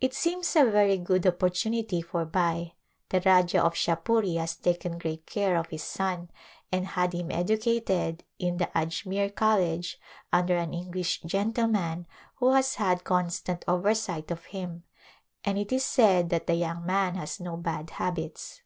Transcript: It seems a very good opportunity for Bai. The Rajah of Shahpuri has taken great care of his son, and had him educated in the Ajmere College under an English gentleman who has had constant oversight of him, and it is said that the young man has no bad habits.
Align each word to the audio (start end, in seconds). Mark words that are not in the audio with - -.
It 0.00 0.12
seems 0.12 0.56
a 0.56 0.64
very 0.68 0.98
good 0.98 1.24
opportunity 1.24 2.02
for 2.02 2.24
Bai. 2.24 2.72
The 3.10 3.20
Rajah 3.24 3.62
of 3.62 3.74
Shahpuri 3.74 4.36
has 4.36 4.56
taken 4.56 4.98
great 4.98 5.24
care 5.24 5.54
of 5.56 5.68
his 5.68 5.84
son, 5.84 6.30
and 6.72 6.84
had 6.84 7.12
him 7.12 7.30
educated 7.30 8.24
in 8.40 8.56
the 8.56 8.66
Ajmere 8.74 9.32
College 9.32 10.00
under 10.32 10.56
an 10.56 10.74
English 10.74 11.20
gentleman 11.20 12.08
who 12.38 12.52
has 12.52 12.74
had 12.74 13.04
constant 13.04 13.64
oversight 13.68 14.32
of 14.32 14.46
him, 14.46 14.82
and 15.44 15.56
it 15.56 15.70
is 15.70 15.84
said 15.84 16.30
that 16.30 16.48
the 16.48 16.54
young 16.54 16.84
man 16.84 17.14
has 17.14 17.38
no 17.38 17.56
bad 17.56 17.90
habits. 17.90 18.62